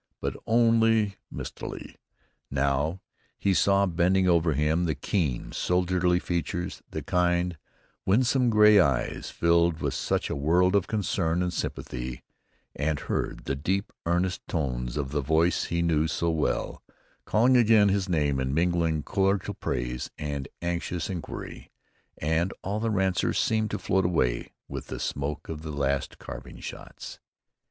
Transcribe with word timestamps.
But, 0.19 0.35
only 0.47 1.17
mistily 1.29 1.97
now, 2.49 3.01
he 3.37 3.53
saw 3.53 3.85
bending 3.85 4.27
over 4.27 4.53
him 4.53 4.85
the 4.85 4.95
keen, 4.95 5.51
soldierly 5.51 6.17
features, 6.17 6.81
the 6.89 7.03
kind, 7.03 7.55
winsome 8.03 8.49
gray 8.49 8.79
eyes, 8.79 9.29
filled 9.29 9.79
with 9.79 9.93
such 9.93 10.27
a 10.27 10.35
world 10.35 10.75
of 10.75 10.87
concern 10.87 11.43
and 11.43 11.53
sympathy, 11.53 12.23
and 12.75 12.99
heard 13.01 13.45
the 13.45 13.53
deep, 13.55 13.93
earnest 14.07 14.41
tones 14.47 14.97
of 14.97 15.11
the 15.11 15.21
voice 15.21 15.65
he 15.65 15.83
knew 15.83 16.07
so 16.07 16.31
well, 16.31 16.81
calling 17.25 17.55
again 17.55 17.89
his 17.89 18.09
name 18.09 18.39
and 18.39 18.55
mingling 18.55 19.03
cordial 19.03 19.53
praise 19.53 20.09
and 20.17 20.47
anxious 20.63 21.11
inquiry, 21.11 21.69
and 22.17 22.53
all 22.63 22.79
the 22.79 22.89
rancor 22.89 23.33
seemed 23.33 23.69
to 23.69 23.77
float 23.77 24.03
away 24.05 24.51
with 24.67 24.87
the 24.87 24.99
smoke 24.99 25.47
of 25.47 25.61
the 25.61 25.69
last 25.69 26.17
carbine 26.17 26.59
shots. 26.59 27.19